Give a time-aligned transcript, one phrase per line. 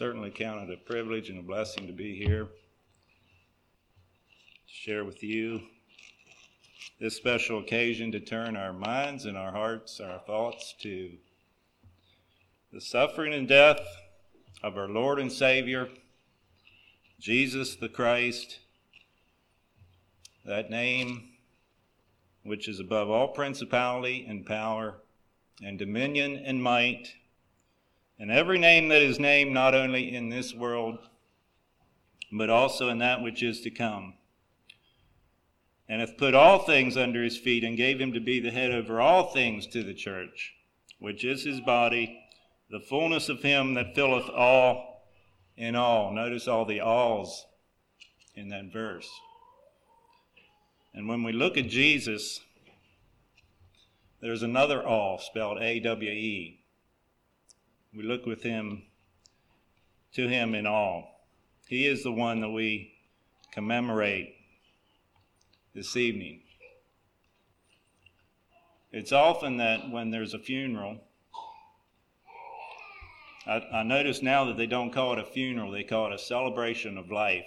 [0.00, 2.50] certainly count it a privilege and a blessing to be here to
[4.66, 5.60] share with you
[6.98, 11.10] this special occasion to turn our minds and our hearts, our thoughts to
[12.72, 13.80] the suffering and death
[14.62, 15.90] of our Lord and Savior,
[17.18, 18.60] Jesus the Christ,
[20.46, 21.28] that name
[22.42, 24.94] which is above all principality and power
[25.62, 27.16] and dominion and might,
[28.20, 30.98] and every name that is named not only in this world,
[32.30, 34.12] but also in that which is to come.
[35.88, 38.70] And hath put all things under his feet, and gave him to be the head
[38.70, 40.52] over all things to the church,
[40.98, 42.20] which is his body,
[42.70, 45.08] the fullness of him that filleth all
[45.56, 46.12] in all.
[46.12, 47.46] Notice all the alls
[48.36, 49.08] in that verse.
[50.94, 52.40] And when we look at Jesus,
[54.20, 56.59] there's another all spelled A W E.
[57.94, 58.84] We look with him
[60.14, 61.26] to him in all.
[61.66, 62.92] He is the one that we
[63.52, 64.34] commemorate
[65.74, 66.42] this evening.
[68.92, 70.98] It's often that when there's a funeral,
[73.46, 76.18] I, I, notice now that they don't call it a funeral, they call it a
[76.18, 77.46] celebration of life.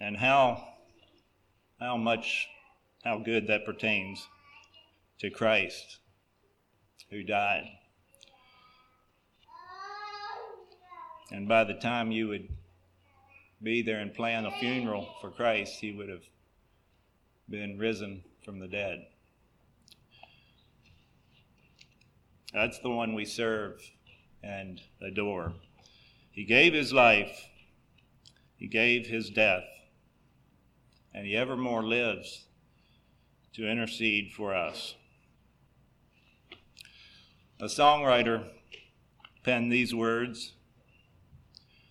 [0.00, 0.68] And how,
[1.80, 2.46] how much,
[3.04, 4.26] how good that pertains
[5.20, 5.98] to Christ
[7.10, 7.64] who died.
[11.30, 12.48] And by the time you would
[13.62, 16.24] be there and plan a funeral for Christ, he would have
[17.48, 19.06] been risen from the dead.
[22.52, 23.80] That's the one we serve
[24.42, 25.54] and adore.
[26.30, 27.48] He gave his life,
[28.56, 29.64] he gave his death,
[31.12, 32.44] and he evermore lives
[33.54, 34.94] to intercede for us.
[37.60, 38.48] A songwriter
[39.44, 40.52] penned these words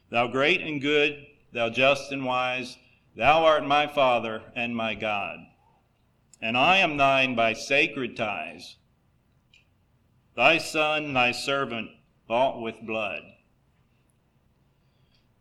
[0.09, 2.77] Thou great and good, thou just and wise,
[3.15, 5.39] thou art my Father and my God,
[6.41, 8.75] and I am thine by sacred ties
[10.35, 11.91] thy Son, thy servant,
[12.27, 13.21] bought with blood.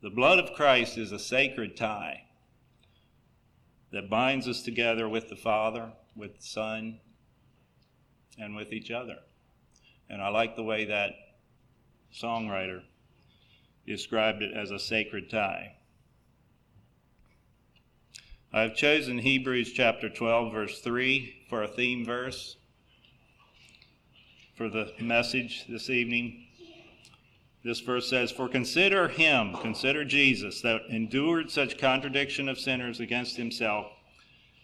[0.03, 2.25] The blood of Christ is a sacred tie
[3.91, 7.01] that binds us together with the Father, with the Son,
[8.39, 9.19] and with each other.
[10.13, 11.15] And I like the way that
[12.15, 12.83] songwriter
[13.87, 15.77] described it as a sacred tie.
[18.53, 22.59] I've chosen Hebrews chapter 12, verse 3 for a theme verse
[24.55, 26.47] for the message this evening.
[27.65, 33.39] This verse says, For consider him, consider Jesus, that endured such contradiction of sinners against
[33.39, 33.87] himself,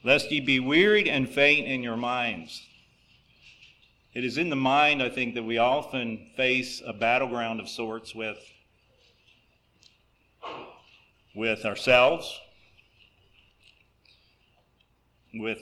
[0.05, 2.69] lest ye be wearied and faint in your minds.
[4.15, 8.15] It is in the mind, I think, that we often face a battleground of sorts
[8.15, 8.39] with,
[11.35, 12.41] with ourselves,
[15.35, 15.61] with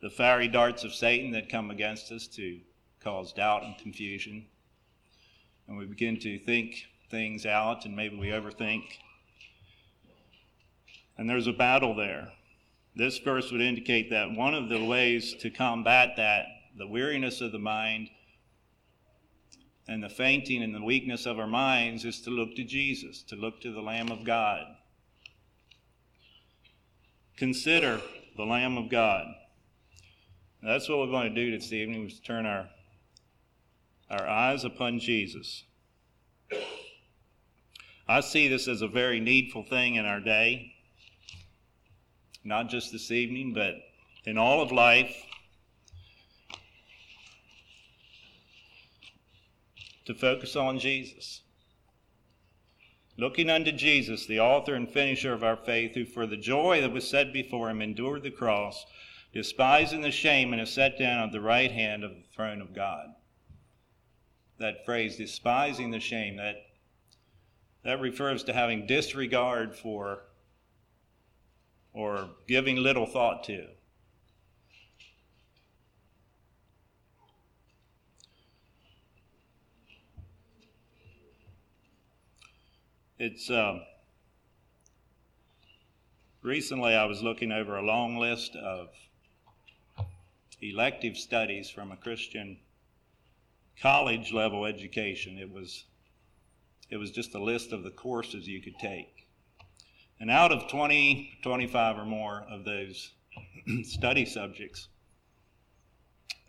[0.00, 2.60] the fiery darts of Satan that come against us to
[3.04, 4.46] cause doubt and confusion.
[5.68, 8.84] And we begin to think things out, and maybe we overthink.
[11.18, 12.32] And there's a battle there.
[12.94, 16.46] This verse would indicate that one of the ways to combat that,
[16.76, 18.08] the weariness of the mind,
[19.88, 23.36] and the fainting and the weakness of our minds, is to look to Jesus, to
[23.36, 24.62] look to the Lamb of God.
[27.36, 28.00] Consider
[28.36, 29.26] the Lamb of God.
[30.62, 32.68] that's what we're going to do this evening, is turn our
[34.10, 35.64] our eyes upon Jesus.
[38.08, 40.74] I see this as a very needful thing in our day,
[42.44, 43.74] not just this evening, but
[44.24, 45.25] in all of life.
[50.06, 51.42] To focus on Jesus.
[53.18, 56.92] Looking unto Jesus, the author and finisher of our faith, who for the joy that
[56.92, 58.86] was set before him endured the cross,
[59.32, 62.74] despising the shame, and is set down at the right hand of the throne of
[62.74, 63.14] God
[64.58, 66.56] that phrase, despising the shame, that,
[67.84, 70.22] that refers to having disregard for
[71.92, 73.66] or giving little thought to.
[83.18, 83.78] It's uh,
[86.42, 88.88] recently I was looking over a long list of
[90.60, 92.58] elective studies from a Christian
[93.80, 95.38] college level education.
[95.38, 95.84] It was
[96.90, 99.26] it was just a list of the courses you could take.
[100.20, 103.12] And out of 20, 25 or more of those
[103.84, 104.88] study subjects,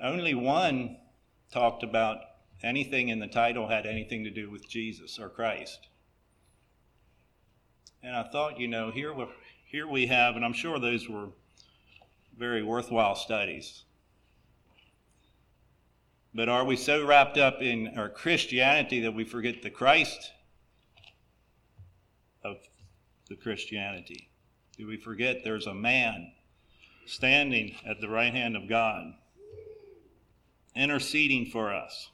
[0.01, 0.97] only one
[1.49, 2.17] talked about
[2.61, 5.87] anything in the title had anything to do with Jesus or Christ.
[8.07, 9.25] And I thought, you know, here, we,
[9.65, 11.27] here we have, and I'm sure those were
[12.38, 13.83] very worthwhile studies.
[16.33, 20.31] But are we so wrapped up in our Christianity that we forget the Christ
[22.45, 22.59] of
[23.27, 24.30] the Christianity?
[24.77, 26.31] Do we forget there's a man
[27.07, 29.15] standing at the right hand of God,
[30.77, 32.10] interceding for us?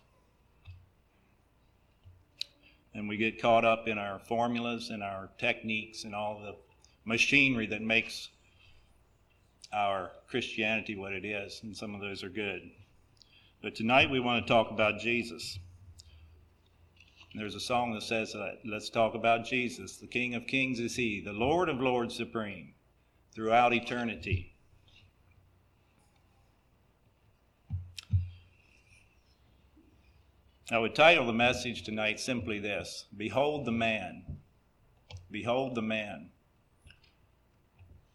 [2.93, 6.55] And we get caught up in our formulas and our techniques and all the
[7.05, 8.29] machinery that makes
[9.73, 12.61] our Christianity what it is, and some of those are good.
[13.61, 15.57] But tonight we want to talk about Jesus.
[17.33, 19.97] There's a song that says, uh, Let's talk about Jesus.
[19.97, 22.73] The King of Kings is He, the Lord of Lords supreme
[23.33, 24.52] throughout eternity.
[30.71, 34.23] I would title the message tonight simply this Behold the Man.
[35.29, 36.29] Behold the Man.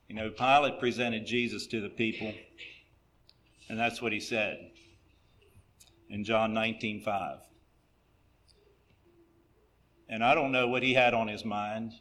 [0.09, 2.33] You know, Pilate presented Jesus to the people,
[3.69, 4.71] and that's what he said
[6.09, 7.39] in John 19 5.
[10.09, 11.93] And I don't know what he had on his mind.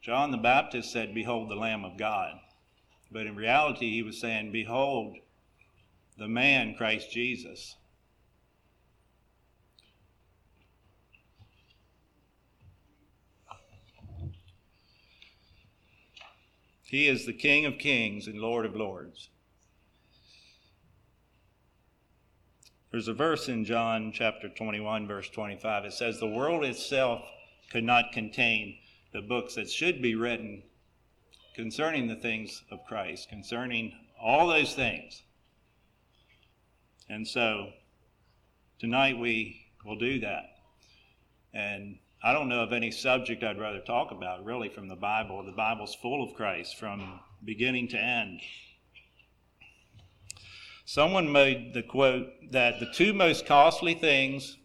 [0.00, 2.38] John the Baptist said, Behold the Lamb of God.
[3.10, 5.16] But in reality, he was saying, Behold
[6.16, 7.76] the man, Christ Jesus.
[16.82, 19.30] He is the King of kings and Lord of lords.
[22.92, 25.86] There's a verse in John chapter 21, verse 25.
[25.86, 27.22] It says, The world itself
[27.72, 28.76] could not contain
[29.12, 30.62] the books that should be written
[31.56, 35.22] concerning the things of Christ, concerning all those things.
[37.08, 37.70] And so
[38.78, 40.44] tonight we will do that.
[41.52, 45.44] And I don't know of any subject I'd rather talk about, really, from the Bible.
[45.44, 48.40] The Bible's full of Christ from beginning to end.
[50.86, 54.56] Someone made the quote that the two most costly things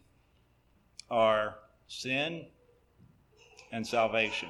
[1.09, 1.56] are
[1.88, 2.45] sin
[3.71, 4.50] and salvation.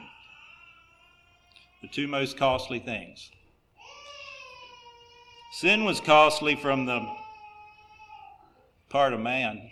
[1.82, 3.32] The two most costly things.
[5.54, 7.08] Sin was costly from the
[8.90, 9.72] part of man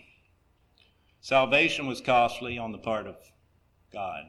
[1.27, 3.17] Salvation was costly on the part of
[3.91, 4.23] God.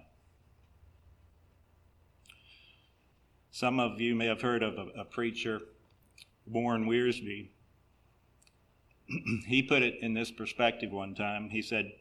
[3.53, 5.61] Some of you may have heard of a, a preacher,
[6.45, 7.51] Warren Wiersbe.
[9.47, 11.51] he put it in this perspective one time.
[11.51, 11.93] He said,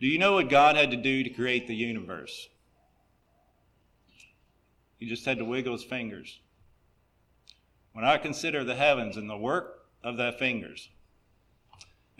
[0.00, 2.48] Do you know what God had to do to create the universe?
[4.98, 6.40] He just had to wiggle his fingers.
[7.92, 10.88] When I consider the heavens and the work of thy fingers,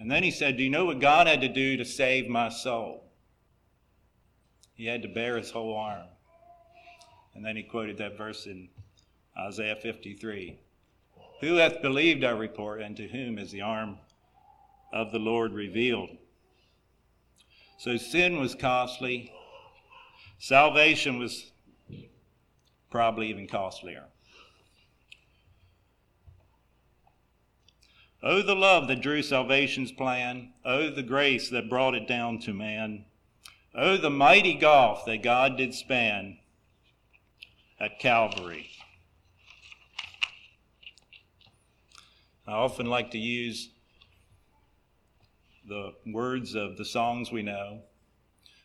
[0.03, 2.49] and then he said, Do you know what God had to do to save my
[2.49, 3.05] soul?
[4.75, 6.09] He had to bare his whole arm.
[7.37, 8.69] And then he quoted that verse in
[9.39, 10.59] Isaiah 53
[11.41, 13.99] Who hath believed our report, and to whom is the arm
[14.93, 16.11] of the Lord revealed?
[17.79, 19.33] So sin was costly,
[20.41, 21.53] salvation was
[22.91, 24.07] probably even costlier.
[28.24, 30.52] Oh, the love that drew salvation's plan.
[30.64, 33.05] Oh, the grace that brought it down to man.
[33.74, 36.38] Oh, the mighty gulf that God did span
[37.81, 38.70] at Calvary.
[42.46, 43.70] I often like to use
[45.67, 47.81] the words of the songs we know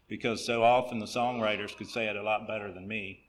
[0.07, 3.23] because so often the songwriters could say it a lot better than me.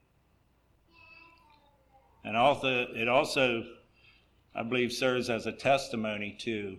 [2.23, 3.63] And also, it also
[4.55, 6.77] I believe, serves as a testimony to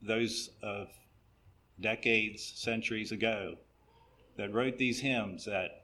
[0.00, 0.88] those of
[1.80, 3.56] decades, centuries ago
[4.36, 5.82] that wrote these hymns that,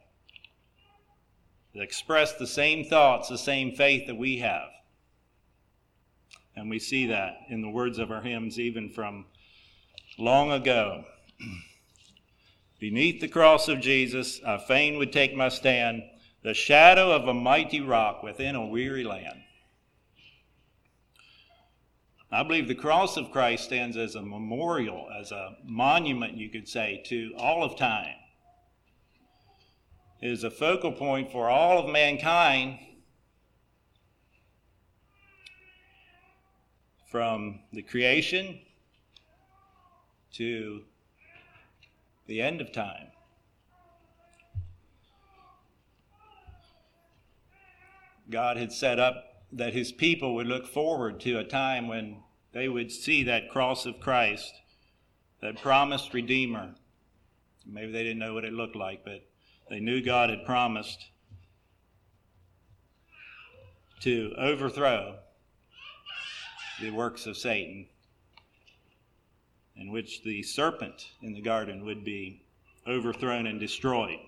[1.74, 4.68] that express the same thoughts, the same faith that we have.
[6.56, 9.26] And we see that in the words of our hymns, even from
[10.18, 11.04] long ago.
[12.78, 16.02] Beneath the cross of Jesus, I fain would take my stand,
[16.42, 19.43] the shadow of a mighty rock within a weary land.
[22.34, 26.68] I believe the cross of Christ stands as a memorial, as a monument, you could
[26.68, 28.16] say, to all of time.
[30.20, 32.80] It is a focal point for all of mankind
[37.08, 38.58] from the creation
[40.32, 40.82] to
[42.26, 43.12] the end of time.
[48.28, 52.16] God had set up that his people would look forward to a time when
[52.52, 54.52] they would see that cross of Christ,
[55.40, 56.74] that promised Redeemer.
[57.64, 59.24] Maybe they didn't know what it looked like, but
[59.70, 61.06] they knew God had promised
[64.00, 65.16] to overthrow
[66.80, 67.86] the works of Satan,
[69.76, 72.42] in which the serpent in the garden would be
[72.88, 74.18] overthrown and destroyed.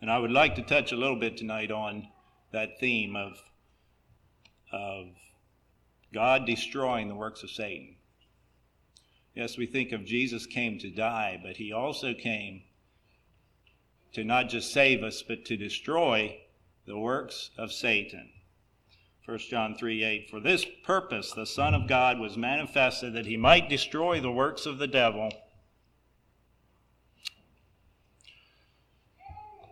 [0.00, 2.08] And I would like to touch a little bit tonight on
[2.52, 3.42] that theme of,
[4.72, 5.08] of
[6.12, 7.96] God destroying the works of Satan.
[9.34, 12.62] Yes, we think of Jesus came to die, but he also came
[14.14, 16.38] to not just save us, but to destroy
[16.86, 18.30] the works of Satan.
[19.26, 20.30] 1 John 3 8.
[20.30, 24.64] For this purpose the Son of God was manifested that he might destroy the works
[24.66, 25.30] of the devil.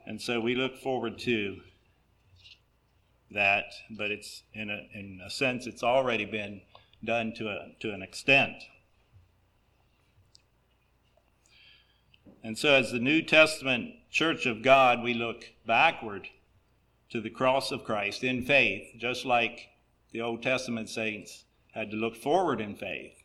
[0.07, 1.61] And so we look forward to
[3.35, 6.63] that, but it's in a, in a sense, it's already been
[7.05, 8.55] done to, a, to an extent.
[12.43, 16.29] And so, as the New Testament church of God, we look backward
[17.11, 19.69] to the cross of Christ in faith, just like
[20.13, 23.23] the Old Testament saints had to look forward in faith.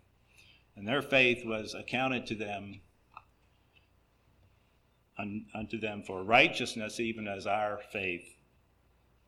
[0.75, 2.81] And their faith was accounted to them
[5.53, 8.23] unto them for righteousness, even as our faith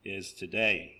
[0.04, 0.94] is today.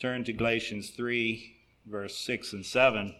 [0.00, 3.14] Turn to Galatians 3, verse 6 and 7.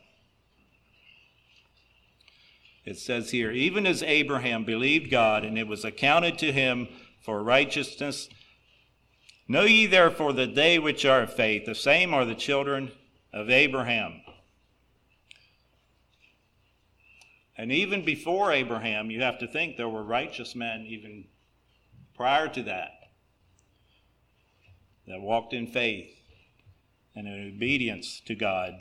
[2.84, 6.88] It says here, even as Abraham believed God, and it was accounted to him
[7.20, 8.28] for righteousness.
[9.46, 12.92] Know ye therefore that they which are of faith, the same are the children
[13.32, 14.22] of Abraham.
[17.58, 21.26] And even before Abraham, you have to think there were righteous men even
[22.14, 22.99] prior to that
[25.10, 26.22] that walked in faith
[27.14, 28.74] and in obedience to God.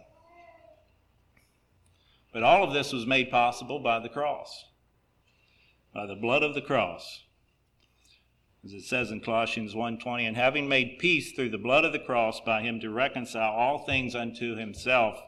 [2.32, 4.66] But all of this was made possible by the cross,
[5.94, 7.24] by the blood of the cross.
[8.64, 12.00] As it says in Colossians 1:20, and having made peace through the blood of the
[12.00, 15.20] cross by him to reconcile all things unto himself,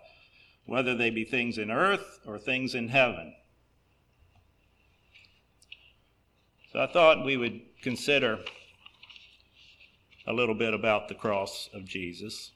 [0.65, 3.36] whether they be things in earth or things in heaven.
[6.72, 8.43] So I thought we would consider
[10.27, 12.51] a little bit about the cross of Jesus.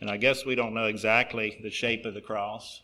[0.00, 2.82] And I guess we don't know exactly the shape of the cross.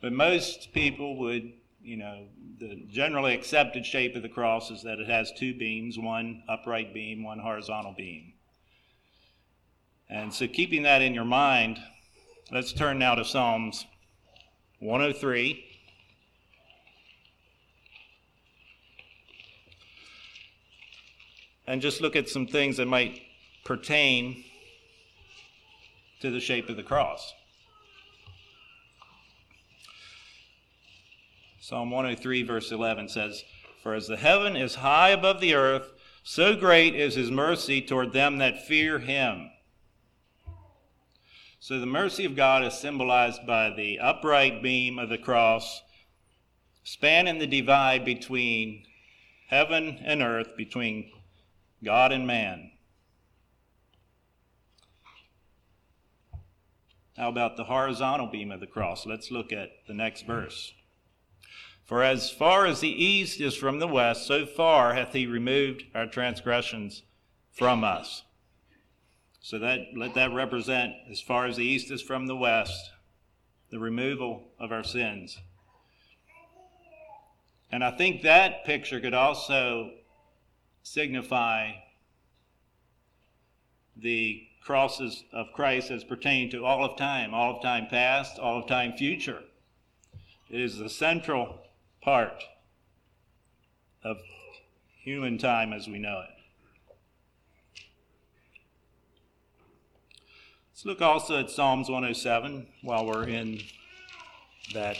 [0.00, 2.26] But most people would, you know,
[2.58, 6.92] the generally accepted shape of the cross is that it has two beams one upright
[6.92, 8.34] beam, one horizontal beam.
[10.10, 11.78] And so, keeping that in your mind,
[12.52, 13.86] let's turn now to Psalms
[14.80, 15.73] 103.
[21.66, 23.22] And just look at some things that might
[23.64, 24.44] pertain
[26.20, 27.32] to the shape of the cross.
[31.60, 33.42] Psalm 103, verse 11 says,
[33.82, 35.92] For as the heaven is high above the earth,
[36.22, 39.50] so great is his mercy toward them that fear him.
[41.60, 45.80] So the mercy of God is symbolized by the upright beam of the cross,
[46.82, 48.84] spanning the divide between
[49.48, 51.10] heaven and earth, between
[51.84, 52.70] God and man.
[57.16, 59.06] How about the horizontal beam of the cross?
[59.06, 60.72] Let's look at the next verse.
[61.84, 65.84] For as far as the east is from the west, so far hath he removed
[65.94, 67.02] our transgressions
[67.52, 68.22] from us.
[69.40, 72.90] So that let that represent as far as the east is from the west,
[73.70, 75.38] the removal of our sins.
[77.70, 79.90] And I think that picture could also
[80.84, 81.72] signify
[83.96, 88.60] the crosses of Christ as pertaining to all of time, all of time past, all
[88.60, 89.42] of time future.
[90.48, 91.58] It is the central
[92.00, 92.44] part
[94.04, 94.18] of
[95.02, 96.30] human time as we know it.
[100.70, 103.60] Let's look also at Psalms 107 while we're in
[104.74, 104.98] that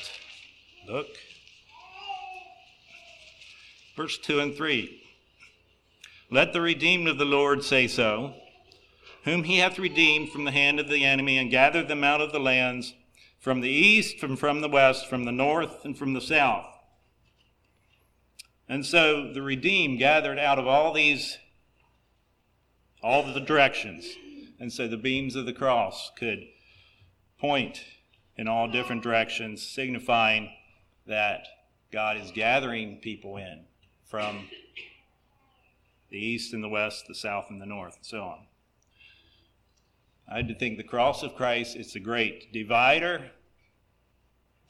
[0.87, 1.09] book.
[3.97, 5.04] Verse 2 and 3.
[6.35, 8.35] Let the redeemed of the Lord say so,
[9.23, 12.33] whom he hath redeemed from the hand of the enemy and gathered them out of
[12.33, 12.93] the lands
[13.39, 16.67] from the east, from, from the west, from the north, and from the south.
[18.69, 21.39] And so the redeemed gathered out of all these,
[23.01, 24.05] all the directions.
[24.59, 26.41] And so the beams of the cross could
[27.39, 27.85] point
[28.37, 30.51] in all different directions, signifying
[31.07, 31.47] that
[31.93, 33.67] God is gathering people in
[34.05, 34.49] from
[36.15, 38.39] the east and the west, the south and the north, and so on.
[40.29, 43.33] I to think the cross of Christ is a great divider.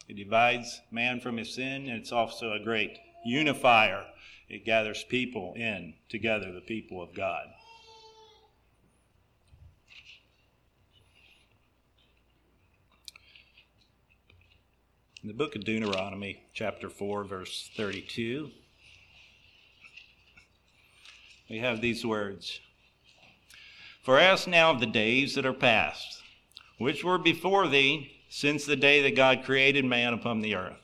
[0.09, 2.97] It divides man from his sin, and it's also a great
[3.27, 4.07] unifier.
[4.49, 7.49] It gathers people in together, the people of God.
[15.23, 18.51] In the book of Deuteronomy, chapter 4, verse 32,
[21.49, 22.61] we have these words
[24.03, 26.23] For ask now of the days that are past,
[26.79, 30.81] which were before thee, since the day that God created man upon the earth.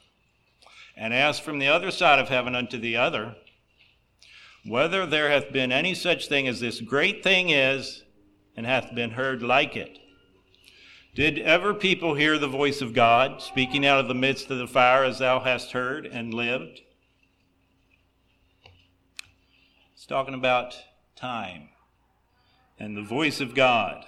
[0.97, 3.35] And ask from the other side of heaven unto the other,
[4.65, 8.05] whether there hath been any such thing as this great thing is,
[8.57, 9.99] and hath been heard like it.
[11.15, 14.69] Did ever people hear the voice of God speaking out of the midst of the
[14.69, 16.83] fire as thou hast heard and lived?
[19.95, 20.75] It's talking about
[21.15, 21.69] time
[22.77, 24.05] and the voice of God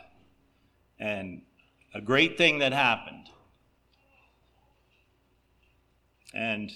[0.99, 1.43] and
[1.95, 3.29] a great thing that happened.
[6.35, 6.73] And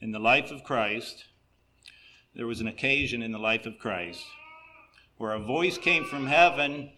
[0.00, 1.26] in the life of Christ,
[2.34, 4.24] there was an occasion in the life of Christ
[5.18, 6.90] where a voice came from heaven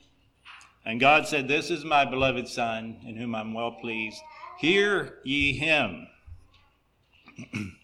[0.85, 4.21] and God said, This is my beloved Son, in whom I'm well pleased.
[4.61, 6.07] Hear ye him.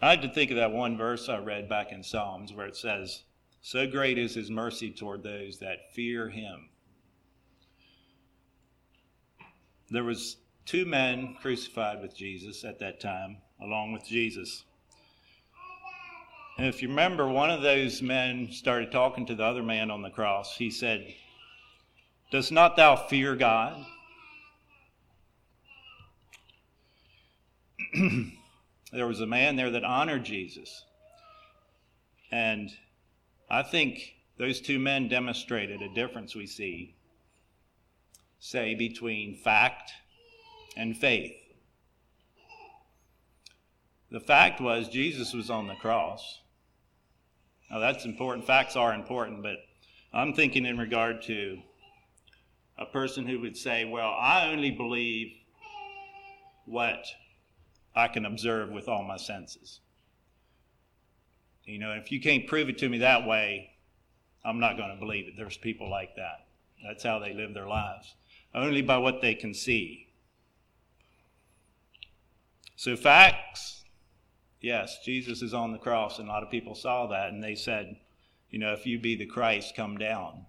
[0.00, 2.76] I had to think of that one verse I read back in Psalms where it
[2.76, 3.22] says,
[3.62, 6.68] So great is his mercy toward those that fear him.
[9.88, 10.36] There was
[10.66, 14.64] two men crucified with Jesus at that time, along with Jesus.
[16.58, 20.02] And if you remember, one of those men started talking to the other man on
[20.02, 20.56] the cross.
[20.56, 21.14] He said,
[22.30, 23.86] Does not thou fear God?
[28.92, 30.84] there was a man there that honored Jesus.
[32.30, 32.70] And
[33.50, 36.94] I think those two men demonstrated a difference we see,
[38.38, 39.92] say, between fact
[40.76, 41.32] and faith.
[44.10, 46.40] The fact was, Jesus was on the cross.
[47.70, 48.46] Now, that's important.
[48.46, 49.56] Facts are important, but
[50.12, 51.58] I'm thinking in regard to
[52.78, 55.32] a person who would say, Well, I only believe
[56.66, 57.04] what
[57.96, 59.80] I can observe with all my senses.
[61.64, 63.70] You know, if you can't prove it to me that way,
[64.44, 65.34] I'm not going to believe it.
[65.36, 66.46] There's people like that.
[66.86, 68.14] That's how they live their lives,
[68.54, 70.08] only by what they can see.
[72.76, 73.76] So, facts
[74.66, 77.54] yes, Jesus is on the cross, and a lot of people saw that, and they
[77.54, 77.96] said,
[78.50, 80.46] you know, if you be the Christ, come down.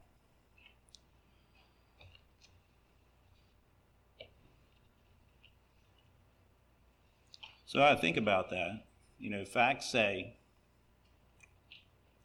[7.68, 8.86] So I think about that.
[9.20, 10.38] You know, facts say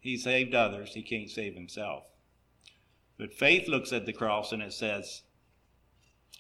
[0.01, 2.05] he saved others, he can't save himself.
[3.19, 5.23] But faith looks at the cross and it says,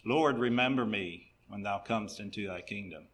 [0.04, 3.04] Lord, remember me when thou comest into thy kingdom.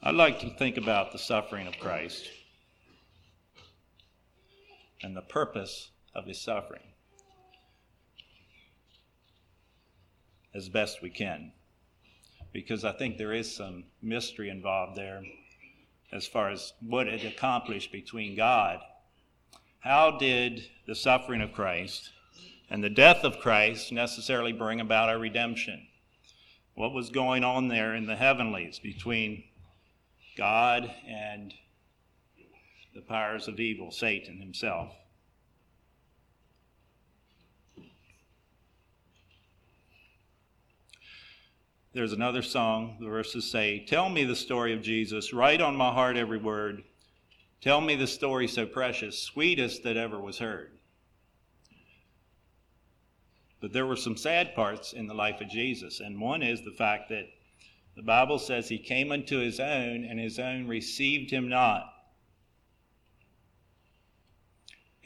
[0.00, 2.30] I'd like to think about the suffering of Christ
[5.02, 6.82] and the purpose of his suffering
[10.54, 11.52] as best we can.
[12.52, 15.22] Because I think there is some mystery involved there
[16.10, 18.80] as far as what it accomplished between God.
[19.80, 22.10] How did the suffering of Christ
[22.70, 25.86] and the death of Christ necessarily bring about our redemption?
[26.74, 29.44] What was going on there in the heavenlies between
[30.36, 31.52] God and
[32.98, 34.92] the powers of evil, Satan himself.
[41.92, 45.92] There's another song, the verses say, Tell me the story of Jesus, write on my
[45.92, 46.82] heart every word.
[47.60, 50.72] Tell me the story so precious, sweetest that ever was heard.
[53.60, 56.74] But there were some sad parts in the life of Jesus, and one is the
[56.76, 57.28] fact that
[57.94, 61.94] the Bible says he came unto his own, and his own received him not.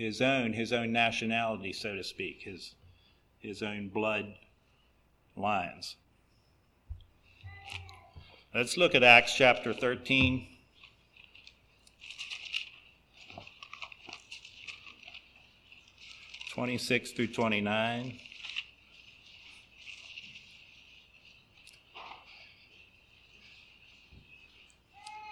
[0.02, 2.74] His own, his own nationality, so to speak, his,
[3.38, 4.34] his own blood
[5.36, 5.94] lines.
[8.52, 10.48] Let's look at Acts chapter 13.
[16.52, 18.18] Twenty-six through twenty-nine.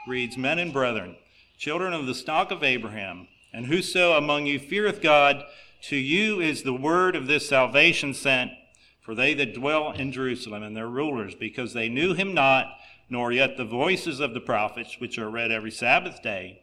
[0.07, 1.17] reads, Men and brethren,
[1.59, 5.45] children of the stock of Abraham, and whoso among you feareth God,
[5.85, 8.53] To you is the word of this salvation sent
[9.11, 13.33] for they that dwell in Jerusalem and their rulers, because they knew him not, nor
[13.33, 16.63] yet the voices of the prophets, which are read every Sabbath day.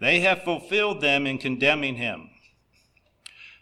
[0.00, 2.30] They have fulfilled them in condemning him.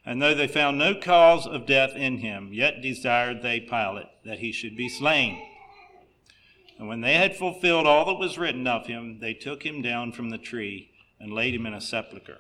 [0.06, 4.38] And though they found no cause of death in him, yet desired they Pilate that
[4.38, 5.42] he should be slain.
[6.78, 10.12] And when they had fulfilled all that was written of him, they took him down
[10.12, 12.38] from the tree and laid him in a sepulchre.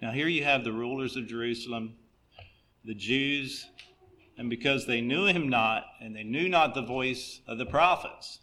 [0.00, 1.94] Now, here you have the rulers of Jerusalem,
[2.84, 3.66] the Jews,
[4.36, 8.40] and because they knew him not, and they knew not the voice of the prophets.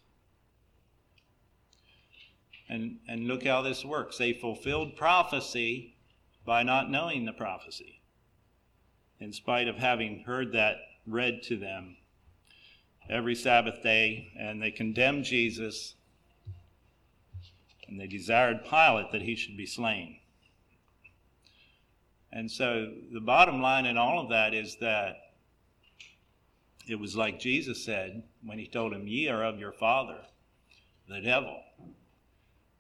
[2.68, 4.18] And, and look how this works.
[4.18, 5.96] They fulfilled prophecy
[6.44, 8.02] by not knowing the prophecy,
[9.20, 11.98] in spite of having heard that read to them
[13.10, 15.94] every Sabbath day, and they condemned Jesus,
[17.88, 20.18] and they desired Pilate that he should be slain.
[22.36, 25.18] And so the bottom line in all of that is that
[26.88, 30.18] it was like Jesus said when he told him, Ye are of your father,
[31.08, 31.62] the devil.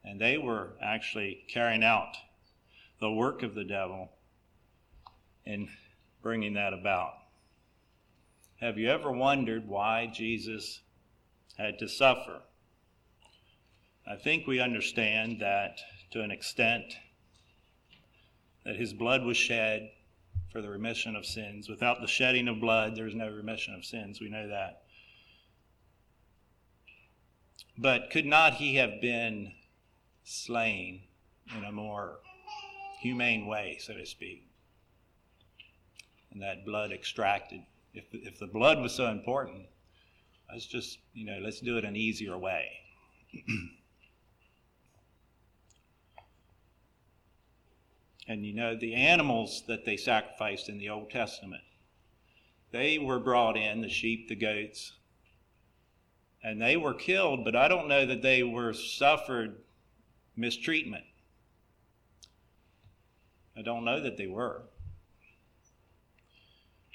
[0.03, 2.15] And they were actually carrying out
[2.99, 4.09] the work of the devil
[5.45, 5.69] in
[6.23, 7.13] bringing that about.
[8.59, 10.81] Have you ever wondered why Jesus
[11.59, 12.41] had to suffer?
[14.07, 15.77] I think we understand that
[16.11, 16.95] to an extent
[18.65, 19.91] that his blood was shed
[20.51, 21.69] for the remission of sins.
[21.69, 24.21] Without the shedding of blood, there's no remission of sins.
[24.21, 24.83] We know that.
[27.77, 29.53] But could not he have been
[30.23, 31.01] slain
[31.57, 32.19] in a more
[32.99, 34.47] humane way, so to speak?
[36.31, 37.61] And that blood extracted
[37.93, 39.67] if, if the blood was so important,
[40.51, 42.69] let's just, you know, let's do it an easier way.
[48.27, 51.63] and you know, the animals that they sacrificed in the Old Testament,
[52.71, 54.93] they were brought in, the sheep, the goats,
[56.43, 59.55] and they were killed, but I don't know that they were suffered
[60.35, 61.05] mistreatment.
[63.55, 64.63] I don't know that they were.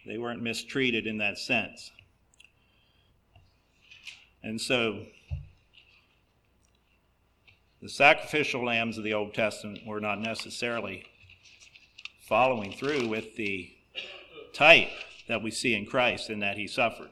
[0.07, 1.91] They weren't mistreated in that sense.
[4.43, 5.05] And so
[7.81, 11.05] the sacrificial lambs of the Old Testament were not necessarily
[12.29, 13.73] following through with the
[14.53, 14.91] type
[15.29, 17.09] that we see in Christ in that he suffered.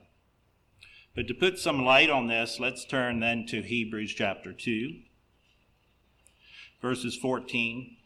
[1.15, 4.95] But to put some light on this, let's turn then to Hebrews chapter 2,
[6.83, 7.97] verses 14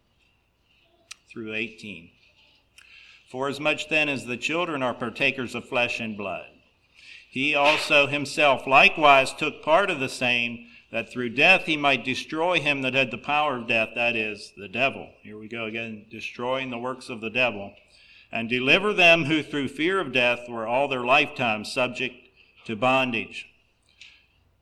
[1.28, 2.10] through 18.
[3.28, 6.46] For as much then as the children are partakers of flesh and blood,
[7.28, 12.60] he also himself likewise took part of the same, that through death he might destroy
[12.60, 15.10] him that had the power of death, that is, the devil.
[15.22, 17.74] Here we go again, destroying the works of the devil,
[18.32, 22.16] and deliver them who through fear of death were all their lifetime subject
[22.64, 23.46] to bondage.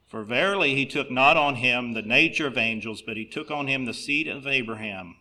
[0.07, 3.67] For verily he took not on him the nature of angels, but he took on
[3.67, 5.15] him the seed of Abraham.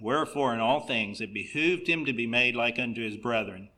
[0.00, 3.68] Wherefore, in all things, it behooved him to be made like unto his brethren,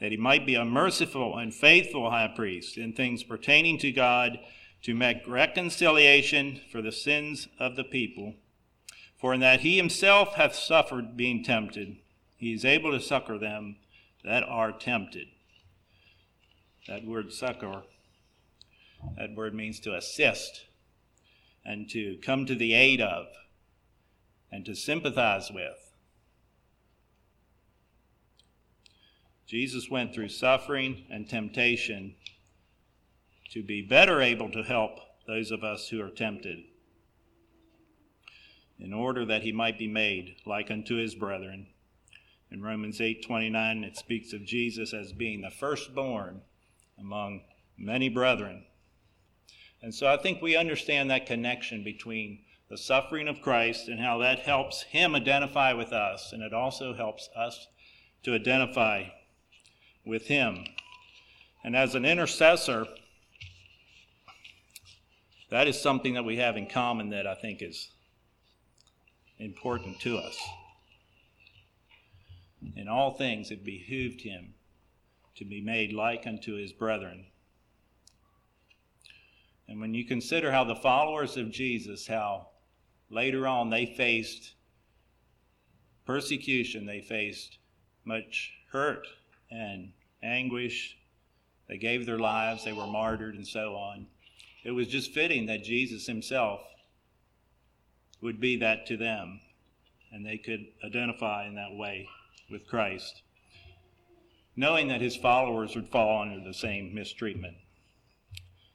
[0.00, 4.38] that he might be a merciful and faithful high priest in things pertaining to God,
[4.86, 8.34] to make reconciliation for the sins of the people.
[9.16, 11.96] For in that he himself hath suffered being tempted,
[12.36, 13.78] he is able to succor them
[14.22, 15.26] that are tempted.
[16.86, 17.82] That word succor,
[19.18, 20.66] that word means to assist
[21.64, 23.26] and to come to the aid of
[24.52, 25.94] and to sympathize with.
[29.48, 32.14] Jesus went through suffering and temptation
[33.50, 36.64] to be better able to help those of us who are tempted,
[38.78, 41.66] in order that he might be made like unto his brethren.
[42.50, 46.42] In Romans 8:29 it speaks of Jesus as being the firstborn
[46.98, 47.42] among
[47.76, 48.66] many brethren.
[49.82, 54.18] And so I think we understand that connection between the suffering of Christ and how
[54.18, 57.68] that helps him identify with us, and it also helps us
[58.22, 59.04] to identify
[60.04, 60.64] with him.
[61.62, 62.86] And as an intercessor,
[65.50, 67.90] that is something that we have in common that I think is
[69.38, 70.38] important to us.
[72.74, 74.54] In all things, it behooved him
[75.36, 77.26] to be made like unto his brethren.
[79.68, 82.48] And when you consider how the followers of Jesus, how
[83.10, 84.54] Later on, they faced
[86.04, 87.58] persecution, they faced
[88.04, 89.06] much hurt
[89.50, 90.98] and anguish.
[91.68, 94.06] They gave their lives, they were martyred, and so on.
[94.66, 96.60] It was just fitting that Jesus himself
[98.20, 99.40] would be that to them
[100.10, 102.08] and they could identify in that way
[102.50, 103.22] with Christ,
[104.56, 107.58] knowing that his followers would fall under the same mistreatment.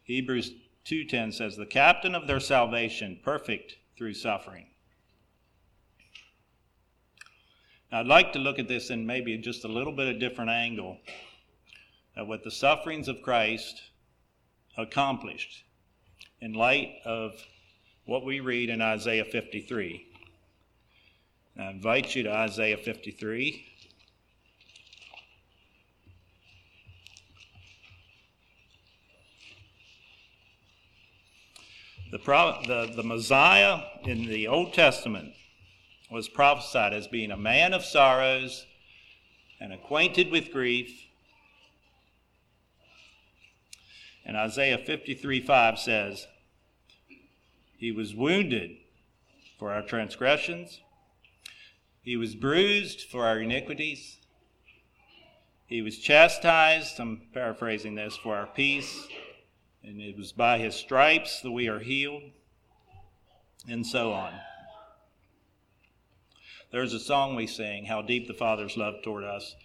[0.03, 0.53] Hebrews
[0.85, 4.69] 2:10 says, "The captain of their salvation, perfect through suffering."
[7.91, 10.19] Now, I'd like to look at this in maybe just a little bit of a
[10.19, 11.01] different angle
[12.15, 13.91] at what the sufferings of Christ
[14.77, 15.65] accomplished
[16.41, 17.33] in light of
[18.05, 20.07] what we read in Isaiah 53.
[21.59, 23.67] I invite you to Isaiah 53.
[32.11, 35.33] The, the, the Messiah in the Old Testament
[36.09, 38.65] was prophesied as being a man of sorrows
[39.61, 41.07] and acquainted with grief.
[44.31, 46.25] And Isaiah 53 5 says,
[47.75, 48.77] He was wounded
[49.59, 50.79] for our transgressions,
[52.01, 54.19] He was bruised for our iniquities,
[55.65, 59.05] He was chastised, I'm paraphrasing this, for our peace,
[59.83, 62.23] and it was by His stripes that we are healed,
[63.67, 64.31] and so on.
[66.71, 69.57] There's a song we sing, How Deep the Father's Love Toward Us.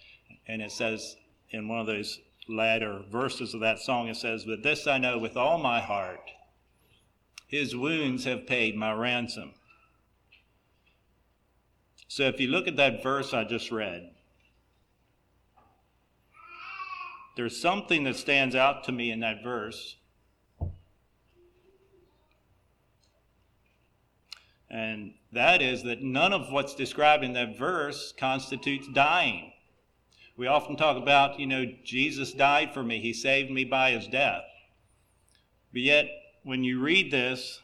[0.49, 1.15] And it says
[1.51, 5.19] in one of those latter verses of that song, it says, But this I know
[5.19, 6.31] with all my heart,
[7.47, 9.55] his wounds have paid my ransom.
[12.09, 14.11] So if you look at that verse I just read,
[17.37, 19.97] there's something that stands out to me in that verse
[24.77, 29.53] And that is that none of what's described in that verse constitutes dying.
[30.37, 34.07] We often talk about, you know, Jesus died for me, he saved me by his
[34.07, 34.45] death.
[35.73, 36.09] But yet,
[36.43, 37.61] when you read this,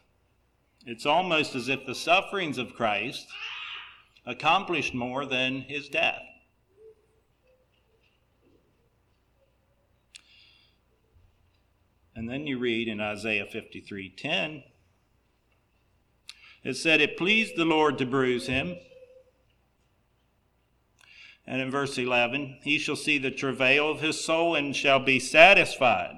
[0.86, 3.26] it's almost as if the sufferings of Christ
[4.24, 6.22] accomplished more than his death.
[12.14, 14.64] And then you read in Isaiah 53:10,
[16.64, 18.76] it said, It pleased the Lord to bruise him.
[21.46, 25.18] And in verse 11, he shall see the travail of his soul and shall be
[25.18, 26.14] satisfied.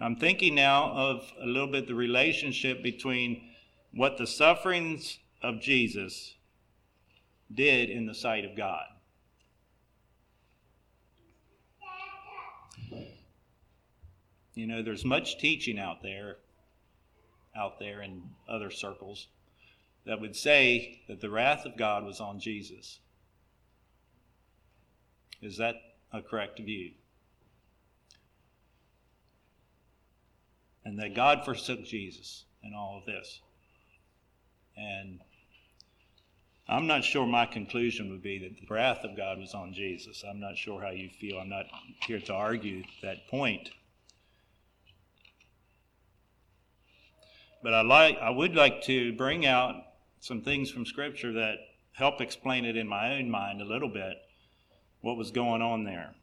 [0.00, 3.50] I'm thinking now of a little bit the relationship between
[3.92, 6.34] what the sufferings of Jesus
[7.54, 8.84] did in the sight of God.
[14.54, 16.36] You know, there's much teaching out there
[17.54, 19.28] out there in other circles
[20.06, 22.98] that would say that the wrath of God was on Jesus.
[25.42, 25.74] Is that
[26.12, 26.92] a correct view?
[30.84, 33.40] And that God forsook Jesus in all of this.
[34.76, 35.18] And
[36.68, 40.24] I'm not sure my conclusion would be that the wrath of God was on Jesus.
[40.28, 41.38] I'm not sure how you feel.
[41.38, 41.66] I'm not
[42.06, 43.70] here to argue that point.
[47.62, 49.74] But I like I would like to bring out
[50.20, 51.56] some things from Scripture that
[51.92, 54.16] help explain it in my own mind a little bit
[55.02, 56.14] what was going on there.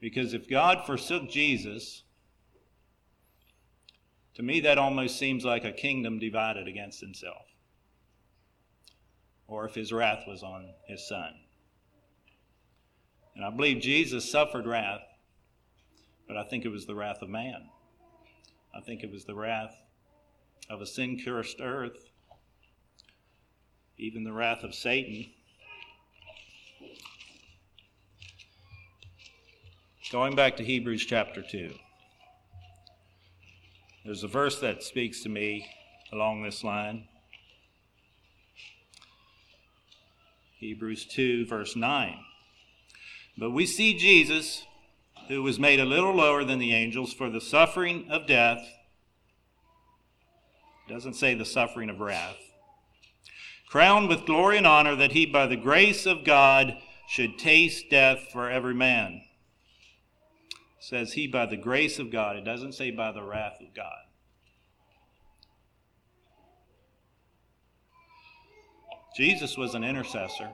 [0.00, 2.02] Because if God forsook Jesus,
[4.34, 7.46] to me that almost seems like a kingdom divided against himself.
[9.46, 11.32] Or if his wrath was on his son.
[13.34, 15.02] And I believe Jesus suffered wrath,
[16.28, 17.68] but I think it was the wrath of man.
[18.74, 19.74] I think it was the wrath
[20.68, 22.10] of a sin cursed earth,
[23.96, 25.30] even the wrath of Satan.
[30.14, 31.74] Going back to Hebrews chapter 2,
[34.04, 35.66] there's a verse that speaks to me
[36.12, 37.08] along this line.
[40.60, 42.16] Hebrews 2, verse 9.
[43.36, 44.62] But we see Jesus
[45.26, 48.64] who was made a little lower than the angels for the suffering of death.
[50.88, 52.38] Doesn't say the suffering of wrath.
[53.68, 56.76] Crowned with glory and honor, that he, by the grace of God,
[57.08, 59.23] should taste death for every man.
[60.84, 62.36] Says he by the grace of God.
[62.36, 64.04] It doesn't say by the wrath of God.
[69.16, 70.50] Jesus was an intercessor.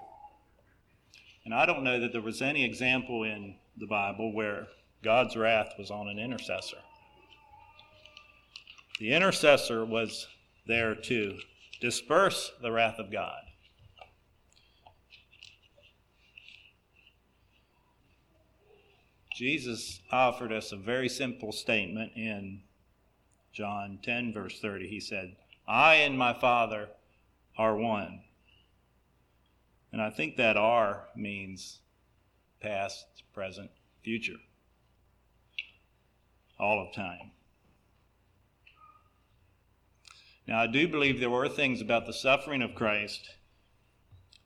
[1.44, 4.68] And I don't know that there was any example in the Bible where
[5.02, 6.78] God's wrath was on an intercessor.
[9.00, 10.28] The intercessor was
[10.64, 11.40] there to
[11.80, 13.40] disperse the wrath of God.
[19.40, 22.60] Jesus offered us a very simple statement in
[23.54, 24.86] John 10, verse 30.
[24.86, 25.34] He said,
[25.66, 26.90] I and my Father
[27.56, 28.20] are one.
[29.92, 31.78] And I think that are means
[32.60, 33.70] past, present,
[34.04, 34.36] future.
[36.58, 37.30] All of time.
[40.46, 43.30] Now, I do believe there were things about the suffering of Christ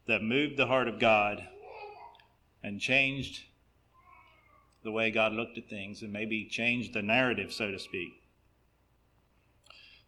[0.07, 1.43] that moved the heart of God
[2.63, 3.43] and changed
[4.85, 8.23] the way God looked at things and maybe changed the narrative, so to speak.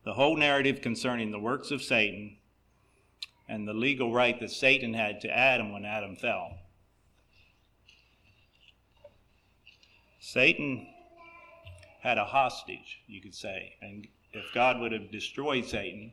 [0.05, 2.37] The whole narrative concerning the works of Satan
[3.49, 6.59] and the legal right that Satan had to Adam when Adam fell.
[10.21, 10.87] Satan
[12.03, 16.13] had a hostage, you could say, and if God would have destroyed Satan,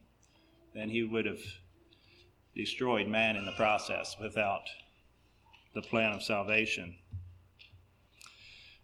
[0.73, 1.41] then he would have
[2.56, 4.63] destroyed man in the process without
[5.73, 6.95] the plan of salvation.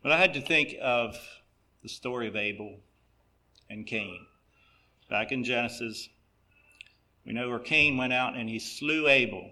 [0.01, 1.17] But I had to think of
[1.83, 2.79] the story of Abel
[3.69, 4.25] and Cain.
[5.09, 6.07] Back in Genesis,
[7.25, 9.51] we know where Cain went out and he slew Abel.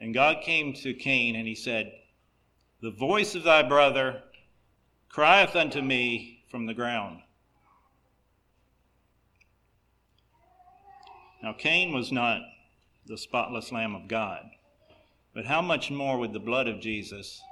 [0.00, 1.92] And God came to Cain and he said,
[2.80, 4.22] The voice of thy brother
[5.10, 7.20] crieth unto me from the ground.
[11.42, 12.40] Now, Cain was not
[13.06, 14.44] the spotless Lamb of God,
[15.34, 17.42] but how much more would the blood of Jesus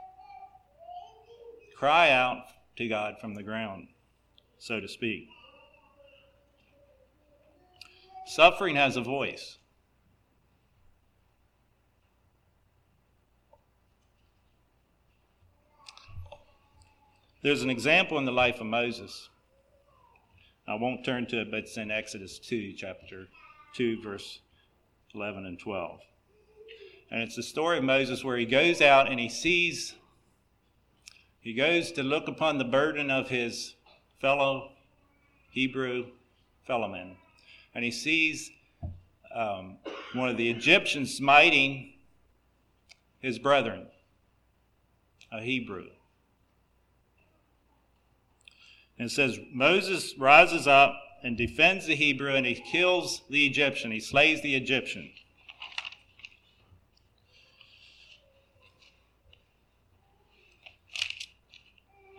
[1.78, 2.42] cry out
[2.76, 3.86] to God from the ground,
[4.58, 5.28] so to speak?
[8.26, 9.58] Suffering has a voice.
[17.42, 19.28] There's an example in the life of Moses.
[20.66, 23.28] I won't turn to it, but it's in Exodus 2, chapter
[23.76, 24.40] 2, verse
[25.14, 26.00] 11 and 12.
[27.12, 29.94] And it's the story of Moses where he goes out and he sees,
[31.40, 33.74] he goes to look upon the burden of his
[34.20, 34.72] fellow
[35.50, 36.06] Hebrew
[36.66, 37.16] fellowmen.
[37.74, 38.50] And he sees
[39.34, 39.76] um,
[40.14, 41.94] one of the Egyptians smiting
[43.20, 43.86] his brethren,
[45.32, 45.86] a Hebrew.
[48.98, 53.92] And it says, Moses rises up and defends the Hebrew and he kills the Egyptian.
[53.92, 55.10] He slays the Egyptian.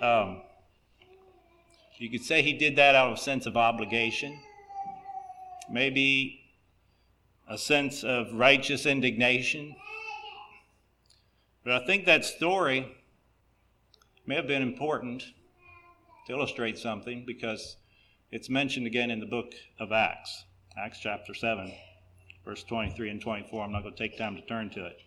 [0.02, 0.42] Um,
[1.98, 4.40] you could say he did that out of a sense of obligation,
[5.70, 6.40] maybe
[7.50, 9.76] a sense of righteous indignation.
[11.66, 12.96] But I think that story
[14.26, 15.26] may have been important
[16.28, 17.76] to illustrate something because
[18.32, 20.46] it's mentioned again in the book of Acts,
[20.78, 21.74] Acts chapter 7,
[22.46, 23.66] verse 23 and 24.
[23.66, 24.98] I'm not going to take time to turn to it.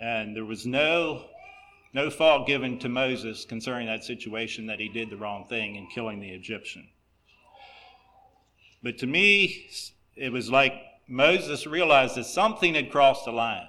[0.00, 1.26] And there was no
[1.98, 5.88] no fault given to Moses concerning that situation that he did the wrong thing in
[5.88, 6.86] killing the Egyptian.
[8.84, 9.68] But to me,
[10.14, 10.74] it was like
[11.08, 13.66] Moses realized that something had crossed a line.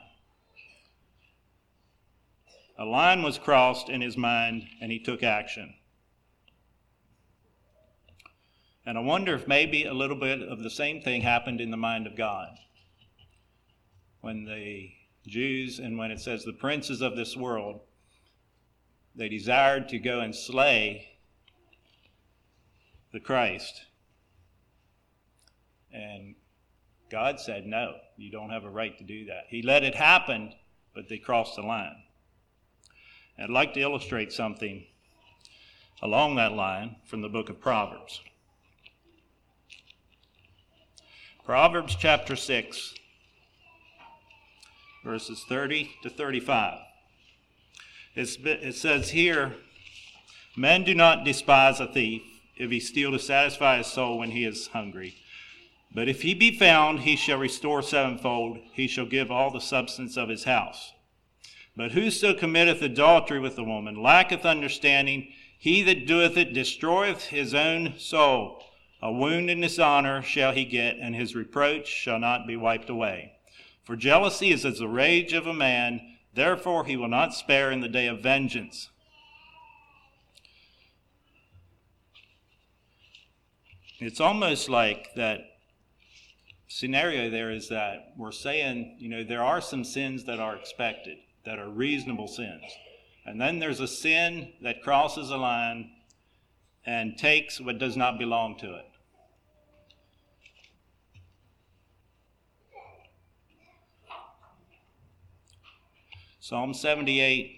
[2.77, 5.73] A line was crossed in his mind, and he took action.
[8.85, 11.77] And I wonder if maybe a little bit of the same thing happened in the
[11.77, 12.49] mind of God.
[14.21, 14.91] When the
[15.25, 17.81] Jews, and when it says the princes of this world,
[19.19, 21.09] they desired to go and slay
[23.11, 23.81] the Christ.
[25.91, 26.35] And
[27.11, 29.43] God said, No, you don't have a right to do that.
[29.49, 30.53] He let it happen,
[30.95, 31.97] but they crossed the line.
[33.37, 34.85] I'd like to illustrate something
[36.01, 38.21] along that line from the book of Proverbs.
[41.43, 42.93] Proverbs chapter 6,
[45.03, 46.79] verses 30 to 35.
[48.19, 49.55] It says here,
[50.57, 52.21] Men do not despise a thief
[52.57, 55.15] if he steal to satisfy his soul when he is hungry.
[55.95, 58.59] But if he be found, he shall restore sevenfold.
[58.73, 60.91] He shall give all the substance of his house.
[61.77, 65.31] But whoso committeth adultery with a woman lacketh understanding.
[65.57, 68.61] He that doeth it destroyeth his own soul.
[69.01, 73.31] A wound and dishonor shall he get, and his reproach shall not be wiped away.
[73.85, 77.81] For jealousy is as the rage of a man, therefore he will not spare in
[77.81, 78.89] the day of vengeance.
[83.99, 85.41] It's almost like that
[86.69, 91.17] scenario there is that we're saying, you know, there are some sins that are expected,
[91.43, 92.63] that are reasonable sins.
[93.25, 95.91] And then there's a sin that crosses a line
[96.85, 98.88] and takes what does not belong to it.
[106.49, 107.57] Psalm 78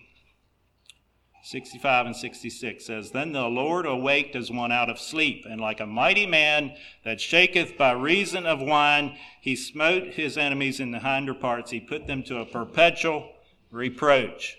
[1.44, 5.80] 65 and 66 says, Then the Lord awaked as one out of sleep, and like
[5.80, 6.76] a mighty man
[7.06, 11.72] that shaketh by reason of wine, he smote his enemies in the hinder parts.
[11.72, 13.32] He put them to a perpetual
[13.72, 14.58] reproach.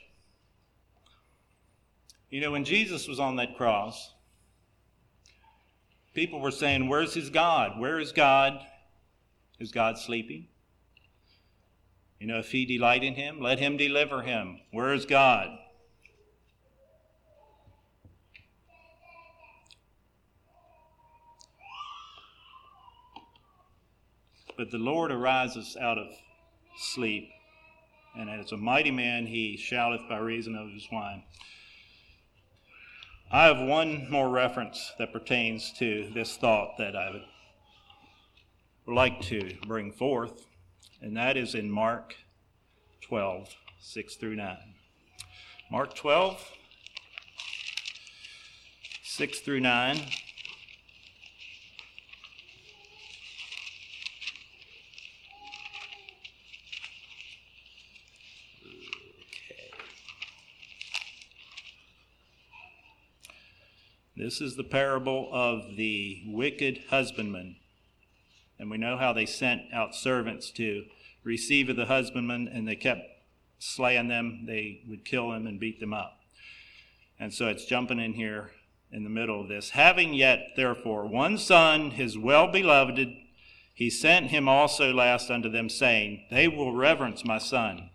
[2.30, 4.14] You know, when Jesus was on that cross,
[6.14, 7.78] people were saying, Where's his God?
[7.78, 8.58] Where is God?
[9.58, 10.48] Is God sleeping?
[12.22, 14.60] You know, if he delight in him, let him deliver him.
[14.70, 15.58] Where is God?
[24.56, 26.06] But the Lord arises out of
[26.76, 27.28] sleep,
[28.16, 31.24] and as a mighty man he shouteth by reason of his wine.
[33.32, 39.56] I have one more reference that pertains to this thought that I would like to
[39.66, 40.46] bring forth,
[41.02, 42.14] and that is in Mark
[43.00, 44.56] 12, 6 through 9.
[45.70, 46.52] Mark 12,
[49.02, 50.00] 6 through 9.
[64.14, 67.56] This is the parable of the wicked husbandman.
[68.62, 70.84] And we know how they sent out servants to
[71.24, 73.00] receive of the husbandmen, and they kept
[73.58, 74.44] slaying them.
[74.46, 76.20] They would kill them and beat them up.
[77.18, 78.52] And so it's jumping in here
[78.92, 79.70] in the middle of this.
[79.70, 83.12] Having yet, therefore, one son, his well beloved,
[83.74, 87.90] he sent him also last unto them, saying, They will reverence my son.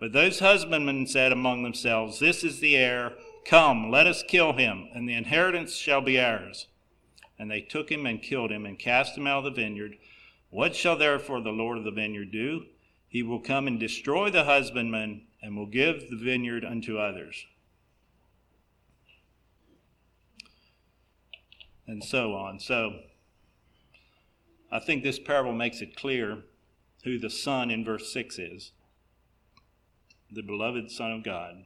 [0.00, 3.12] But those husbandmen said among themselves, This is the heir.
[3.44, 6.66] Come, let us kill him, and the inheritance shall be ours.
[7.38, 9.96] And they took him and killed him, and cast him out of the vineyard.
[10.50, 12.66] What shall therefore the Lord of the vineyard do?
[13.08, 17.46] He will come and destroy the husbandman, and will give the vineyard unto others.
[21.86, 22.58] And so on.
[22.58, 23.00] So,
[24.70, 26.42] I think this parable makes it clear
[27.04, 28.72] who the Son in verse 6 is
[30.30, 31.64] the beloved Son of God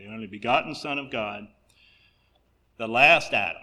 [0.00, 1.46] the only begotten Son of God,
[2.78, 3.62] the last Adam.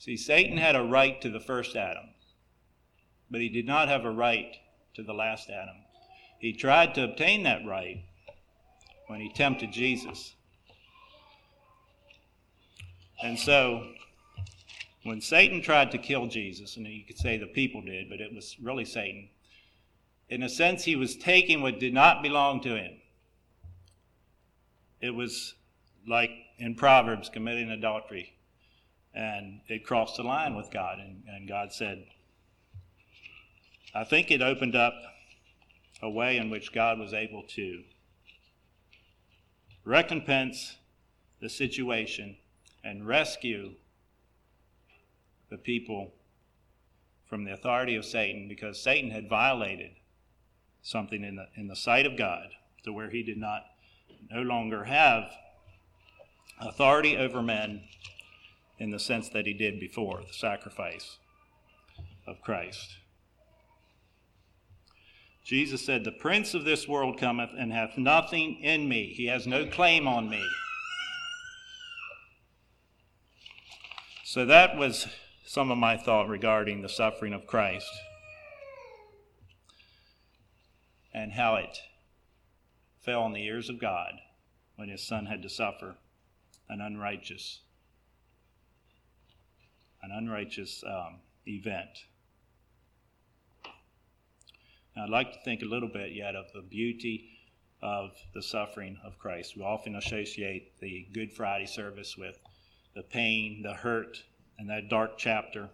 [0.00, 2.10] See, Satan had a right to the first Adam,
[3.30, 4.56] but he did not have a right
[4.94, 5.76] to the last Adam.
[6.40, 8.02] He tried to obtain that right
[9.06, 10.34] when he tempted Jesus.
[13.22, 13.92] And so,
[15.04, 18.34] when Satan tried to kill Jesus, and you could say the people did, but it
[18.34, 19.28] was really Satan,
[20.28, 23.00] in a sense, he was taking what did not belong to him
[25.00, 25.54] it was
[26.06, 28.34] like in Proverbs committing adultery.
[29.14, 30.98] And it crossed the line with God.
[30.98, 32.04] And, and God said,
[33.94, 34.94] I think it opened up
[36.02, 37.82] a way in which God was able to
[39.84, 40.76] recompense
[41.40, 42.36] the situation
[42.84, 43.72] and rescue
[45.50, 46.12] the people
[47.28, 49.90] from the authority of Satan because Satan had violated
[50.82, 52.48] something in the, in the sight of God
[52.84, 53.64] to where he did not
[54.30, 55.24] no longer have
[56.60, 57.82] authority over men
[58.80, 61.18] in the sense that he did before the sacrifice
[62.26, 62.96] of Christ.
[65.44, 69.12] Jesus said, The prince of this world cometh and hath nothing in me.
[69.14, 70.42] He has no claim on me.
[74.24, 75.08] So that was
[75.44, 77.90] some of my thought regarding the suffering of Christ
[81.12, 81.78] and how it
[83.04, 84.12] fell on the ears of God
[84.76, 85.96] when his son had to suffer
[86.68, 87.60] an unrighteous
[90.02, 92.04] an unrighteous um, event.
[94.96, 97.38] Now, I'd like to think a little bit yet of the beauty
[97.82, 99.56] of the suffering of Christ.
[99.56, 102.38] We often associate the Good Friday service with
[102.94, 104.22] the pain, the hurt,
[104.58, 105.70] and that dark chapter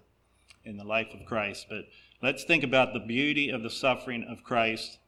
[0.64, 1.66] in the life of Christ.
[1.68, 1.86] But
[2.22, 4.98] let's think about the beauty of the suffering of Christ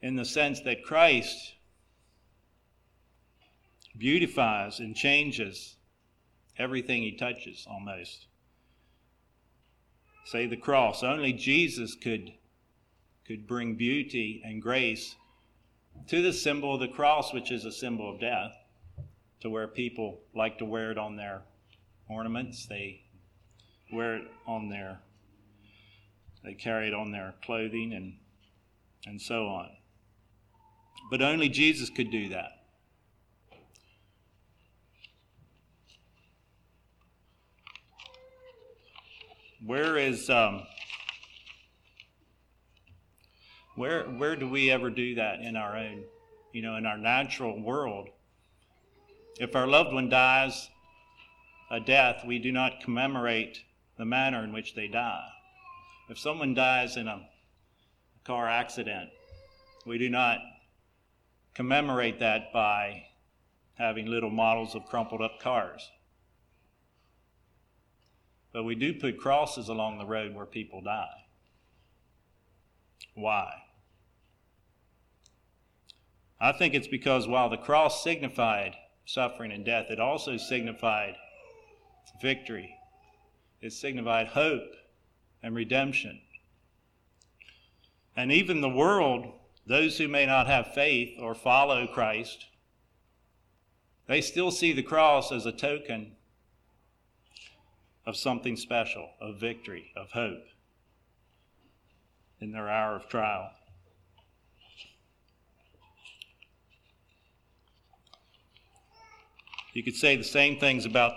[0.00, 1.54] in the sense that Christ
[3.96, 5.76] beautifies and changes
[6.58, 8.26] everything he touches almost.
[10.26, 11.02] Say the cross.
[11.02, 12.32] Only Jesus could,
[13.26, 15.16] could bring beauty and grace
[16.08, 18.52] to the symbol of the cross, which is a symbol of death,
[19.40, 21.42] to where people like to wear it on their
[22.08, 22.66] ornaments.
[22.66, 23.02] They
[23.92, 25.00] wear it on their,
[26.44, 28.14] they carry it on their clothing and,
[29.06, 29.70] and so on.
[31.10, 32.61] But only Jesus could do that.
[39.64, 40.62] Where is um,
[43.76, 46.02] where where do we ever do that in our own,
[46.52, 48.08] you know, in our natural world?
[49.38, 50.68] If our loved one dies
[51.70, 53.60] a death, we do not commemorate
[53.98, 55.28] the manner in which they die.
[56.08, 57.28] If someone dies in a
[58.24, 59.10] car accident,
[59.86, 60.38] we do not
[61.54, 63.04] commemorate that by
[63.74, 65.88] having little models of crumpled up cars.
[68.52, 71.24] But we do put crosses along the road where people die.
[73.14, 73.52] Why?
[76.40, 78.74] I think it's because while the cross signified
[79.04, 81.14] suffering and death, it also signified
[82.20, 82.76] victory.
[83.60, 84.74] It signified hope
[85.42, 86.20] and redemption.
[88.16, 89.32] And even the world,
[89.66, 92.46] those who may not have faith or follow Christ,
[94.06, 96.16] they still see the cross as a token
[98.04, 100.44] of something special, of victory, of hope
[102.40, 103.50] in their hour of trial.
[109.72, 111.14] You could say the same things about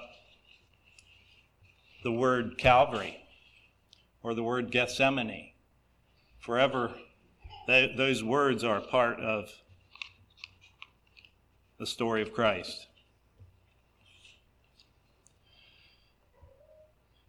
[2.03, 3.17] the word Calvary
[4.21, 5.51] or the word Gethsemane.
[6.39, 6.93] Forever,
[7.67, 9.49] those words are part of
[11.79, 12.87] the story of Christ.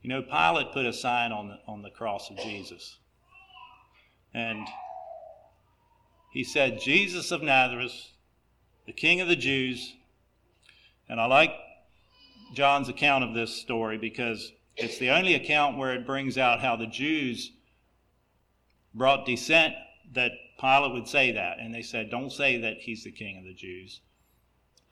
[0.06, 2.98] You know, Pilate put a sign on the, on the cross of Jesus.
[4.32, 4.64] And
[6.32, 8.12] he said, Jesus of Nazareth,
[8.86, 9.96] the King of the Jews.
[11.08, 11.50] And I like
[12.54, 16.76] John's account of this story because it's the only account where it brings out how
[16.76, 17.50] the Jews
[18.94, 19.74] brought dissent
[20.14, 20.30] that
[20.60, 21.58] Pilate would say that.
[21.58, 24.02] And they said, Don't say that he's the king of the Jews.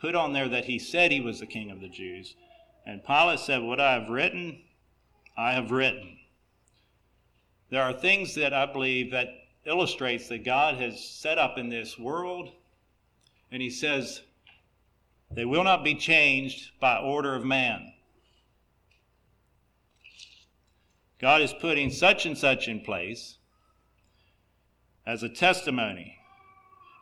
[0.00, 2.34] Put on there that he said he was the king of the Jews.
[2.84, 4.58] And Pilate said, What I have written,
[5.36, 6.18] I have written.
[7.70, 9.28] There are things that I believe that
[9.66, 12.50] illustrates that God has set up in this world.
[13.50, 14.22] And he says,
[15.30, 17.92] they will not be changed by order of man.
[21.20, 23.38] God is putting such and such in place
[25.06, 26.16] as a testimony.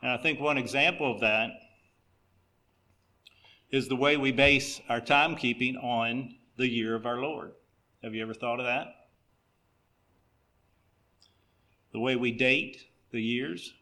[0.01, 1.49] And I think one example of that
[3.69, 7.53] is the way we base our timekeeping on the year of our Lord.
[8.03, 8.87] Have you ever thought of that?
[11.91, 13.73] The way we date the years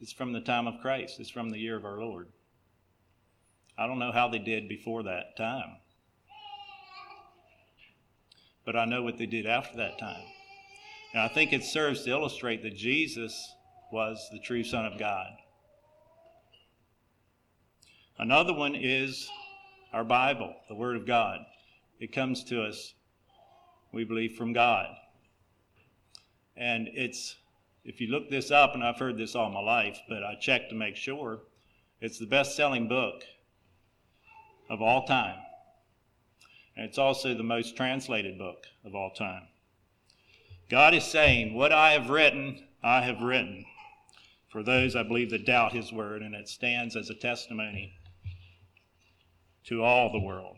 [0.00, 2.28] is from the time of Christ, it's from the year of our Lord.
[3.78, 5.76] I don't know how they did before that time
[8.66, 10.24] but I know what they did after that time.
[11.14, 13.54] And I think it serves to illustrate that Jesus
[13.92, 15.28] was the true Son of God.
[18.18, 19.30] Another one is
[19.92, 21.38] our Bible, the Word of God.
[22.00, 22.92] It comes to us,
[23.96, 24.94] we believe, from God.
[26.56, 27.36] And it's,
[27.84, 30.70] if you look this up, and I've heard this all my life, but I checked
[30.70, 31.40] to make sure,
[32.00, 33.24] it's the best selling book
[34.70, 35.38] of all time.
[36.76, 39.48] And it's also the most translated book of all time.
[40.68, 43.64] God is saying, What I have written, I have written.
[44.50, 47.94] For those, I believe, that doubt his word, and it stands as a testimony
[49.64, 50.56] to all the world.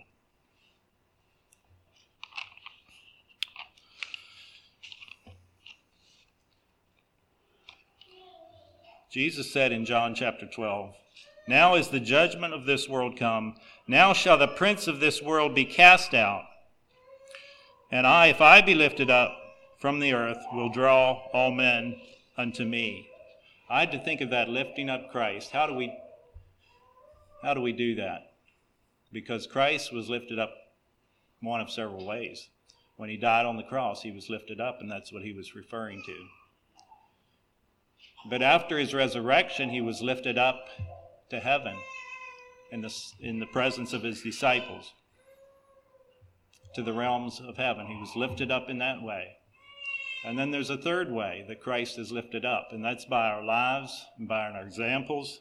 [9.11, 10.95] Jesus said in John chapter 12,
[11.47, 13.57] Now is the judgment of this world come.
[13.87, 16.45] Now shall the prince of this world be cast out.
[17.91, 19.33] And I, if I be lifted up
[19.81, 21.97] from the earth, will draw all men
[22.37, 23.09] unto me.
[23.71, 25.51] I had to think of that lifting up Christ.
[25.51, 25.93] How do we
[27.43, 28.33] how do we do that?
[29.13, 30.53] Because Christ was lifted up
[31.41, 32.49] one of several ways.
[32.97, 35.55] When he died on the cross, he was lifted up, and that's what he was
[35.55, 36.27] referring to.
[38.27, 40.67] But after his resurrection, he was lifted up
[41.31, 41.77] to heaven
[42.73, 44.93] in the, in the presence of his disciples
[46.75, 47.87] to the realms of heaven.
[47.87, 49.37] He was lifted up in that way.
[50.25, 53.45] And then there's a third way that Christ is lifted up, and that's by our
[53.45, 55.41] lives and by our examples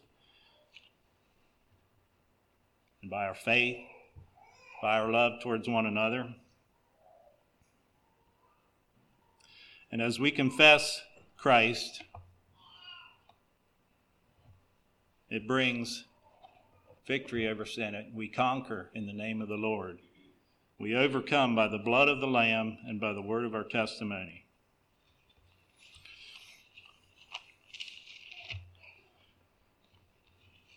[3.01, 3.77] and by our faith,
[4.81, 6.35] by our love towards one another.
[9.91, 11.01] And as we confess
[11.37, 12.03] Christ,
[15.29, 16.05] it brings
[17.05, 18.11] victory over sin.
[18.13, 19.99] We conquer in the name of the Lord.
[20.79, 24.43] We overcome by the blood of the Lamb and by the word of our testimony.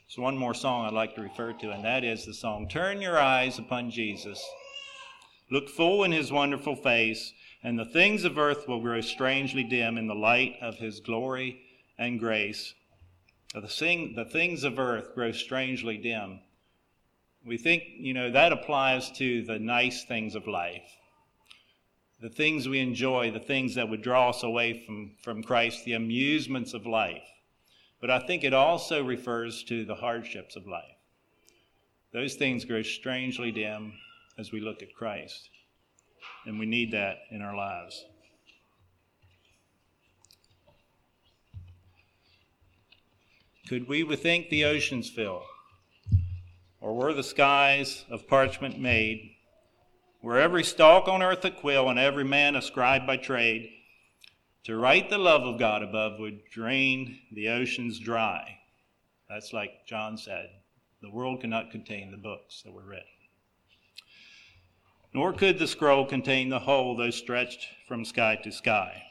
[0.08, 3.00] So, one more song I'd like to refer to, and that is the song Turn
[3.00, 4.44] Your Eyes Upon Jesus.
[5.52, 7.32] Look full in his wonderful face,
[7.62, 11.60] and the things of earth will grow strangely dim in the light of his glory
[11.96, 12.74] and grace.
[13.54, 16.40] The, thing, the things of earth grow strangely dim
[17.44, 20.96] we think, you know, that applies to the nice things of life,
[22.20, 25.94] the things we enjoy, the things that would draw us away from, from Christ, the
[25.94, 27.22] amusements of life.
[28.00, 30.96] But I think it also refers to the hardships of life.
[32.12, 33.94] Those things grow strangely dim
[34.38, 35.48] as we look at Christ,
[36.44, 38.04] and we need that in our lives.
[43.68, 45.42] Could we think the oceans fill?
[46.80, 49.36] Or were the skies of parchment made?
[50.22, 53.70] Were every stalk on earth a quill, and every man a scribe by trade?
[54.64, 58.58] To write the love of God above would drain the oceans dry.
[59.28, 60.50] That's like John said
[61.02, 63.04] the world cannot contain the books that were written.
[65.14, 69.02] Nor could the scroll contain the whole, though stretched from sky to sky.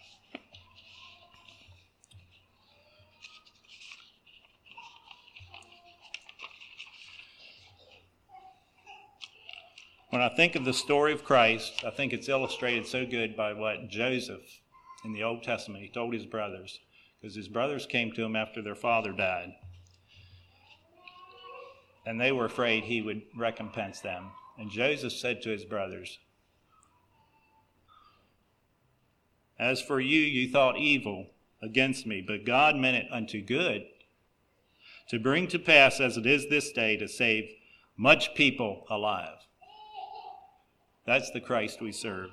[10.09, 13.53] When I think of the story of Christ, I think it's illustrated so good by
[13.53, 14.59] what Joseph
[15.05, 16.79] in the Old Testament he told his brothers,
[17.21, 19.53] because his brothers came to him after their father died.
[22.07, 24.31] And they were afraid he would recompense them.
[24.57, 26.17] And Joseph said to his brothers,
[29.59, 31.27] As for you, you thought evil
[31.61, 33.85] against me, but God meant it unto good,
[35.09, 37.51] to bring to pass as it is this day to save
[37.95, 39.37] much people alive.
[41.09, 42.29] That's the Christ we serve.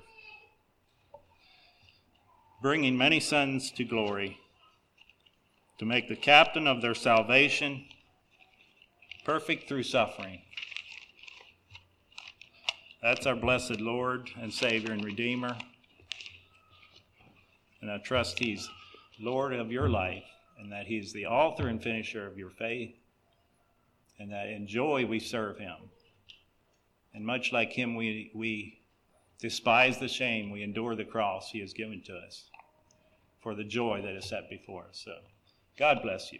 [2.61, 4.37] Bringing many sons to glory,
[5.79, 7.85] to make the captain of their salvation
[9.25, 10.43] perfect through suffering.
[13.01, 15.57] That's our blessed Lord and Savior and Redeemer.
[17.81, 18.69] And I trust He's
[19.19, 20.25] Lord of your life
[20.59, 22.93] and that He's the author and finisher of your faith,
[24.19, 25.77] and that in joy we serve Him.
[27.17, 28.79] And much like him, we, we
[29.39, 32.51] despise the shame, we endure the cross he has given to us
[33.41, 35.01] for the joy that is set before us.
[35.03, 35.15] So,
[35.79, 36.37] God bless you.